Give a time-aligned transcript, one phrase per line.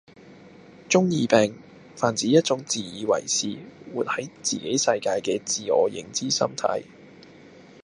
[0.89, 1.59] 中二病
[1.95, 3.55] 泛指一種自以為是，
[3.93, 6.85] 活係自己世界嘅自我認知心態